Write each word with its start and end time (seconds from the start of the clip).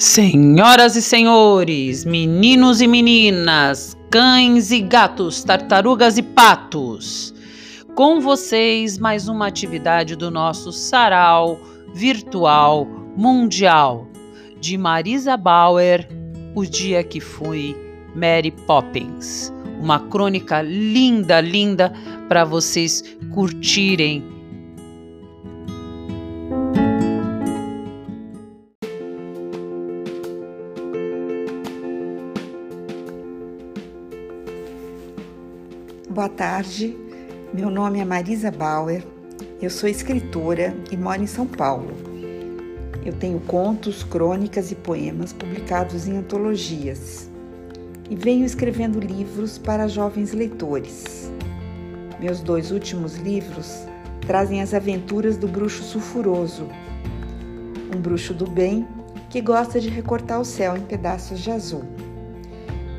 Senhoras 0.00 0.96
e 0.96 1.02
senhores, 1.02 2.06
meninos 2.06 2.80
e 2.80 2.86
meninas, 2.86 3.94
cães 4.10 4.70
e 4.70 4.80
gatos, 4.80 5.44
tartarugas 5.44 6.16
e 6.16 6.22
patos, 6.22 7.34
com 7.94 8.18
vocês 8.18 8.96
mais 8.96 9.28
uma 9.28 9.46
atividade 9.46 10.16
do 10.16 10.30
nosso 10.30 10.72
sarau 10.72 11.60
virtual 11.92 12.86
mundial 13.14 14.08
de 14.58 14.78
Marisa 14.78 15.36
Bauer, 15.36 16.08
O 16.54 16.64
Dia 16.64 17.04
que 17.04 17.20
Fui 17.20 17.76
Mary 18.16 18.52
Poppins. 18.52 19.52
Uma 19.82 20.00
crônica 20.00 20.62
linda, 20.62 21.42
linda 21.42 21.92
para 22.26 22.42
vocês 22.42 23.04
curtirem 23.34 24.24
Boa 36.10 36.28
tarde, 36.28 36.98
meu 37.54 37.70
nome 37.70 38.00
é 38.00 38.04
Marisa 38.04 38.50
Bauer, 38.50 39.06
eu 39.62 39.70
sou 39.70 39.88
escritora 39.88 40.74
e 40.90 40.96
moro 40.96 41.22
em 41.22 41.26
São 41.28 41.46
Paulo. 41.46 41.92
Eu 43.06 43.12
tenho 43.12 43.38
contos, 43.38 44.02
crônicas 44.02 44.72
e 44.72 44.74
poemas 44.74 45.32
publicados 45.32 46.08
em 46.08 46.16
antologias 46.16 47.30
e 48.10 48.16
venho 48.16 48.44
escrevendo 48.44 48.98
livros 48.98 49.56
para 49.56 49.86
jovens 49.86 50.32
leitores. 50.32 51.30
Meus 52.18 52.40
dois 52.40 52.72
últimos 52.72 53.16
livros 53.16 53.86
trazem 54.26 54.62
as 54.62 54.74
aventuras 54.74 55.36
do 55.36 55.46
bruxo 55.46 55.84
sulfuroso, 55.84 56.66
um 57.94 58.00
bruxo 58.00 58.34
do 58.34 58.50
bem 58.50 58.84
que 59.28 59.40
gosta 59.40 59.78
de 59.78 59.88
recortar 59.88 60.40
o 60.40 60.44
céu 60.44 60.76
em 60.76 60.82
pedaços 60.82 61.38
de 61.38 61.52
azul. 61.52 61.84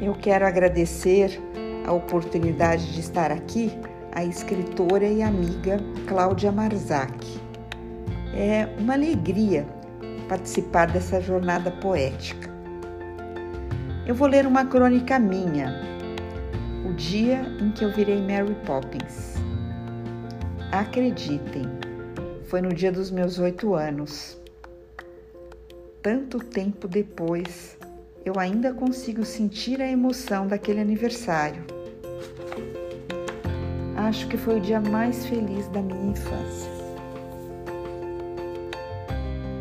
Eu 0.00 0.14
quero 0.14 0.46
agradecer 0.46 1.42
a 1.86 1.92
oportunidade 1.92 2.92
de 2.92 3.00
estar 3.00 3.30
aqui 3.30 3.72
a 4.14 4.24
escritora 4.24 5.06
e 5.06 5.22
amiga 5.22 5.78
Cláudia 6.06 6.52
Marzak. 6.52 7.40
É 8.34 8.68
uma 8.78 8.92
alegria 8.92 9.66
participar 10.28 10.86
dessa 10.86 11.20
jornada 11.20 11.70
poética. 11.70 12.50
Eu 14.06 14.14
vou 14.14 14.28
ler 14.28 14.46
uma 14.46 14.66
crônica 14.66 15.18
minha, 15.18 15.80
o 16.86 16.92
dia 16.92 17.40
em 17.60 17.70
que 17.70 17.84
eu 17.84 17.92
virei 17.92 18.20
Mary 18.20 18.54
Poppins. 18.66 19.36
Acreditem, 20.70 21.68
foi 22.44 22.60
no 22.60 22.74
dia 22.74 22.92
dos 22.92 23.10
meus 23.10 23.38
oito 23.38 23.74
anos. 23.74 24.38
Tanto 26.02 26.38
tempo 26.38 26.86
depois, 26.86 27.78
eu 28.24 28.38
ainda 28.38 28.72
consigo 28.72 29.24
sentir 29.24 29.82
a 29.82 29.88
emoção 29.88 30.46
daquele 30.46 30.80
aniversário. 30.80 31.64
Acho 33.96 34.28
que 34.28 34.36
foi 34.36 34.58
o 34.58 34.60
dia 34.60 34.80
mais 34.80 35.26
feliz 35.26 35.66
da 35.68 35.82
minha 35.82 36.12
infância. 36.12 36.70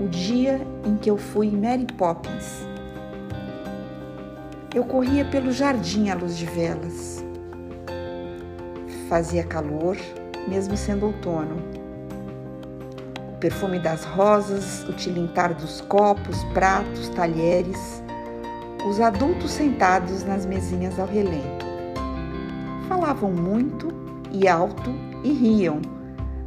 O 0.00 0.08
dia 0.08 0.60
em 0.84 0.96
que 0.96 1.10
eu 1.10 1.18
fui 1.18 1.50
Mary 1.50 1.86
Poppins. 1.98 2.66
Eu 4.74 4.84
corria 4.84 5.24
pelo 5.24 5.52
jardim 5.52 6.08
à 6.10 6.14
luz 6.14 6.36
de 6.36 6.46
velas. 6.46 7.24
Fazia 9.08 9.44
calor, 9.44 9.96
mesmo 10.48 10.76
sendo 10.76 11.06
outono. 11.06 11.56
O 13.34 13.38
perfume 13.38 13.78
das 13.78 14.04
rosas, 14.04 14.82
o 14.88 14.92
tilintar 14.92 15.54
dos 15.54 15.80
copos, 15.82 16.42
pratos, 16.52 17.08
talheres 17.10 18.02
os 18.86 19.00
adultos 19.00 19.50
sentados 19.50 20.22
nas 20.24 20.46
mesinhas 20.46 20.98
ao 20.98 21.06
relento. 21.06 21.66
Falavam 22.88 23.32
muito 23.32 23.88
e 24.30 24.46
alto 24.46 24.94
e 25.24 25.32
riam. 25.32 25.82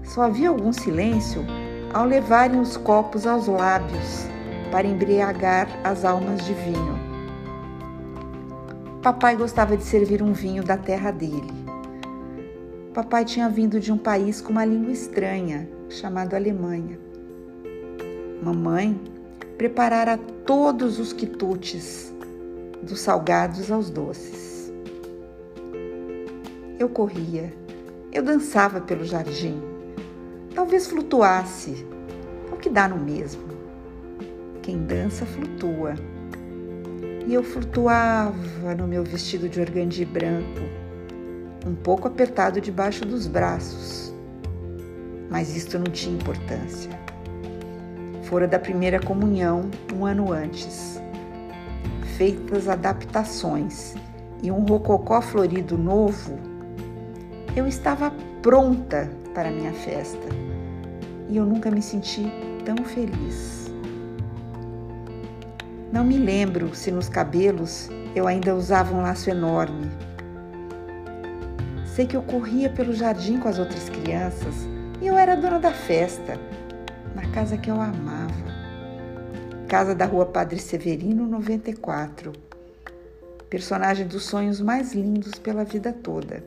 Só 0.04 0.22
havia 0.22 0.48
algum 0.48 0.72
silêncio 0.72 1.46
ao 1.94 2.06
levarem 2.06 2.60
os 2.60 2.78
copos 2.78 3.28
aos 3.28 3.48
lábios 3.48 4.26
para 4.72 4.88
embriagar 4.88 5.68
as 5.84 6.06
almas 6.06 6.46
de 6.46 6.54
vinho. 6.54 6.98
Papai 9.02 9.36
gostava 9.36 9.76
de 9.76 9.84
servir 9.84 10.22
um 10.22 10.32
vinho 10.32 10.64
da 10.64 10.78
terra 10.78 11.12
dele. 11.12 11.54
Papai 12.94 13.26
tinha 13.26 13.50
vindo 13.50 13.82
de 13.82 13.92
um 13.92 13.98
país 13.98 14.40
com 14.40 14.52
uma 14.52 14.66
língua 14.66 14.92
estranha, 14.92 15.70
chamado 15.90 16.36
Alemanha. 16.36 16.98
Mamãe 18.42 19.00
preparara 19.58 20.18
todos 20.46 21.00
os 21.00 21.12
quitutes 21.12 22.14
dos 22.82 23.02
salgados 23.02 23.72
aos 23.72 23.90
doces. 23.90 24.72
Eu 26.80 26.90
corria, 26.90 27.54
eu 28.12 28.24
dançava 28.24 28.80
pelo 28.80 29.04
jardim, 29.04 29.62
talvez 30.56 30.88
flutuasse, 30.88 31.86
o 32.52 32.56
que 32.56 32.70
dá 32.70 32.88
no 32.88 32.98
mesmo. 32.98 33.50
Quem 34.62 34.84
dança 34.84 35.26
flutua. 35.26 35.96
E 37.28 37.34
eu 37.34 37.44
flutuava 37.44 38.74
no 38.76 38.88
meu 38.88 39.04
vestido 39.04 39.50
de 39.50 39.60
organdi 39.60 40.06
branco, 40.06 40.62
um 41.66 41.76
pouco 41.76 42.08
apertado 42.08 42.62
debaixo 42.62 43.06
dos 43.06 43.28
braços. 43.28 44.14
Mas 45.30 45.56
isto 45.56 45.78
não 45.78 45.86
tinha 45.86 46.16
importância. 46.16 46.90
Fora 48.24 48.48
da 48.48 48.58
primeira 48.58 49.00
comunhão 49.00 49.70
um 49.94 50.06
ano 50.06 50.32
antes 50.32 51.00
feitas 52.20 52.68
adaptações 52.68 53.96
e 54.44 54.52
um 54.52 54.66
rococó 54.66 55.22
florido 55.22 55.78
novo, 55.78 56.38
eu 57.56 57.66
estava 57.66 58.12
pronta 58.42 59.10
para 59.34 59.50
minha 59.50 59.72
festa 59.72 60.28
e 61.30 61.38
eu 61.38 61.46
nunca 61.46 61.72
me 61.72 61.82
senti 61.82 62.30
tão 62.66 62.76
feliz. 62.84 63.72
Não 65.94 66.04
me 66.04 66.18
lembro 66.18 66.76
se 66.76 66.92
nos 66.92 67.08
cabelos 67.08 67.90
eu 68.14 68.28
ainda 68.28 68.54
usava 68.54 68.94
um 68.94 69.02
laço 69.02 69.30
enorme. 69.30 69.90
Sei 71.86 72.06
que 72.06 72.18
eu 72.18 72.22
corria 72.22 72.70
pelo 72.70 72.92
jardim 72.92 73.40
com 73.40 73.48
as 73.48 73.58
outras 73.58 73.88
crianças 73.88 74.68
e 75.02 75.08
eu 75.08 75.18
era 75.18 75.38
dona 75.38 75.58
da 75.58 75.72
festa, 75.72 76.38
na 77.16 77.26
casa 77.32 77.58
que 77.58 77.72
eu 77.72 77.80
amava 77.80 78.19
casa 79.70 79.94
da 79.94 80.04
rua 80.04 80.26
Padre 80.26 80.58
Severino, 80.58 81.28
94. 81.28 82.34
Personagem 83.52 84.08
dos 84.08 84.24
sonhos 84.24 84.60
mais 84.60 84.94
lindos 84.96 85.36
pela 85.36 85.64
vida 85.64 85.94
toda. 85.94 86.44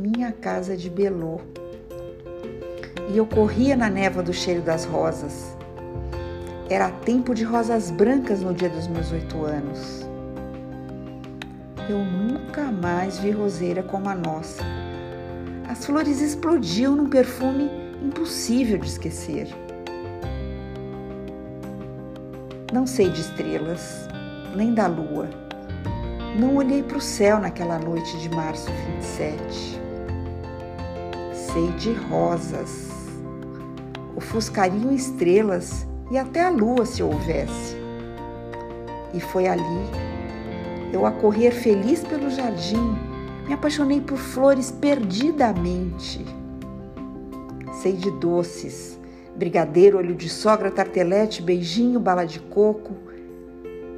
Minha 0.00 0.32
casa 0.32 0.74
de 0.74 0.88
Belô. 0.88 1.42
E 3.12 3.18
eu 3.18 3.26
corria 3.26 3.76
na 3.76 3.90
névoa 3.90 4.22
do 4.22 4.32
cheiro 4.32 4.62
das 4.62 4.86
rosas. 4.86 5.54
Era 6.70 6.90
tempo 6.90 7.34
de 7.34 7.44
rosas 7.44 7.90
brancas 7.90 8.40
no 8.40 8.54
dia 8.54 8.70
dos 8.70 8.88
meus 8.88 9.12
oito 9.12 9.44
anos. 9.44 10.08
Eu 11.86 11.98
nunca 11.98 12.72
mais 12.72 13.18
vi 13.18 13.30
roseira 13.30 13.82
como 13.82 14.08
a 14.08 14.14
nossa. 14.14 14.62
As 15.68 15.84
flores 15.84 16.22
explodiam 16.22 16.96
num 16.96 17.10
perfume 17.10 17.70
impossível 18.02 18.78
de 18.78 18.86
esquecer. 18.86 19.67
Não 22.70 22.86
sei 22.86 23.08
de 23.08 23.22
estrelas, 23.22 24.06
nem 24.54 24.74
da 24.74 24.86
lua. 24.86 25.30
Não 26.38 26.56
olhei 26.56 26.82
para 26.82 26.98
o 26.98 27.00
céu 27.00 27.40
naquela 27.40 27.78
noite 27.78 28.18
de 28.18 28.28
março 28.28 28.70
27. 29.00 29.80
Sei 31.32 31.72
de 31.78 31.94
rosas. 31.94 32.90
Ofuscariam 34.14 34.92
estrelas 34.92 35.86
e 36.10 36.18
até 36.18 36.44
a 36.44 36.50
lua 36.50 36.84
se 36.84 37.02
houvesse. 37.02 37.74
E 39.14 39.20
foi 39.20 39.48
ali, 39.48 39.88
eu 40.92 41.06
a 41.06 41.10
correr 41.10 41.52
feliz 41.52 42.04
pelo 42.04 42.28
jardim, 42.28 42.94
me 43.46 43.54
apaixonei 43.54 44.02
por 44.02 44.18
flores 44.18 44.70
perdidamente. 44.70 46.22
Sei 47.80 47.94
de 47.94 48.10
doces, 48.10 48.97
brigadeiro, 49.38 49.98
olho 49.98 50.16
de 50.16 50.28
sogra, 50.28 50.68
tartelete, 50.68 51.40
beijinho, 51.40 52.00
bala 52.00 52.26
de 52.26 52.40
coco, 52.40 52.96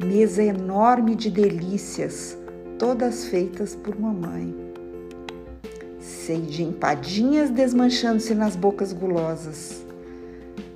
mesa 0.05 0.43
enorme 0.43 1.17
de 1.17 1.31
delícias, 1.31 2.37
todas 2.79 3.25
feitas 3.25 3.75
por 3.75 3.99
mamãe. 3.99 4.55
Sei 5.99 6.43
de 6.43 6.63
empadinhas 6.63 7.51
desmanchando-se 7.51 8.35
nas 8.35 8.55
bocas 8.55 8.93
gulosas. 8.93 9.85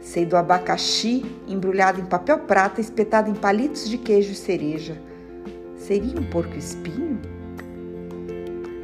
Sei 0.00 0.24
do 0.24 0.36
abacaxi 0.36 1.24
embrulhado 1.46 2.00
em 2.00 2.04
papel 2.04 2.38
prata, 2.40 2.80
espetado 2.80 3.30
em 3.30 3.34
palitos 3.34 3.88
de 3.88 3.98
queijo 3.98 4.32
e 4.32 4.34
cereja. 4.34 4.96
Seria 5.76 6.18
um 6.18 6.24
porco 6.24 6.56
espinho? 6.56 7.20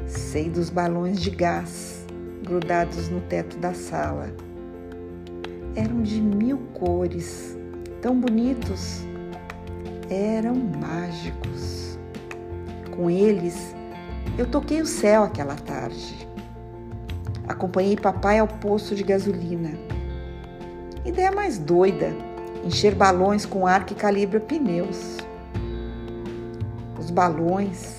Sei 0.06 0.50
dos 0.50 0.68
balões 0.68 1.20
de 1.20 1.30
gás 1.30 2.04
grudados 2.44 3.08
no 3.08 3.20
teto 3.22 3.56
da 3.58 3.72
sala 3.72 4.49
eram 5.74 6.02
de 6.02 6.20
mil 6.20 6.58
cores, 6.74 7.56
tão 8.00 8.18
bonitos, 8.18 9.04
eram 10.08 10.54
mágicos. 10.54 11.98
Com 12.96 13.08
eles, 13.08 13.74
eu 14.36 14.46
toquei 14.46 14.80
o 14.80 14.86
céu 14.86 15.22
aquela 15.22 15.54
tarde. 15.54 16.28
Acompanhei 17.46 17.96
papai 17.96 18.38
ao 18.38 18.46
posto 18.48 18.94
de 18.94 19.02
gasolina. 19.02 19.70
Ideia 21.04 21.32
mais 21.32 21.58
doida: 21.58 22.12
encher 22.64 22.94
balões 22.94 23.46
com 23.46 23.66
ar 23.66 23.86
que 23.86 23.94
calibra 23.94 24.40
pneus. 24.40 25.18
Os 26.98 27.10
balões 27.10 27.98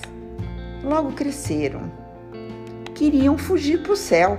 logo 0.84 1.12
cresceram. 1.12 1.90
Queriam 2.94 3.36
fugir 3.36 3.82
para 3.82 3.92
o 3.92 3.96
céu. 3.96 4.38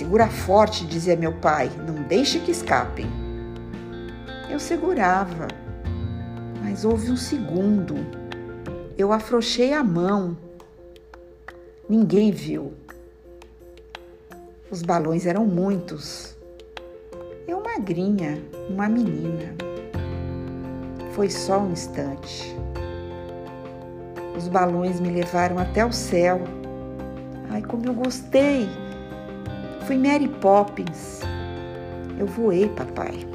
Segura 0.00 0.28
forte, 0.28 0.86
dizia 0.86 1.14
meu 1.14 1.30
pai, 1.30 1.70
não 1.86 2.04
deixe 2.04 2.40
que 2.40 2.50
escapem. 2.50 3.04
Eu 4.48 4.58
segurava, 4.58 5.46
mas 6.62 6.86
houve 6.86 7.10
um 7.10 7.18
segundo. 7.18 7.96
Eu 8.96 9.12
afrouxei 9.12 9.74
a 9.74 9.84
mão. 9.84 10.38
Ninguém 11.86 12.30
viu. 12.32 12.72
Os 14.70 14.80
balões 14.80 15.26
eram 15.26 15.44
muitos. 15.44 16.34
Eu 17.46 17.62
magrinha, 17.62 18.42
uma 18.70 18.88
menina. 18.88 19.54
Foi 21.12 21.28
só 21.28 21.58
um 21.58 21.72
instante. 21.72 22.56
Os 24.34 24.48
balões 24.48 24.98
me 24.98 25.10
levaram 25.10 25.58
até 25.58 25.84
o 25.84 25.92
céu. 25.92 26.40
Ai, 27.50 27.60
como 27.60 27.84
eu 27.86 27.92
gostei! 27.92 28.66
Fui 29.86 29.96
Mary 29.96 30.28
Poppins. 30.28 31.20
Eu 32.18 32.26
voei, 32.26 32.68
papai. 32.68 33.26